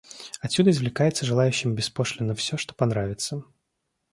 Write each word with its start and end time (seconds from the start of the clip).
Отсюда 0.41 0.71
извлекается 0.71 1.27
желающим 1.27 1.75
беспошлинно 1.75 2.33
все, 2.33 2.57
что 2.57 2.73
понравится. 2.73 3.43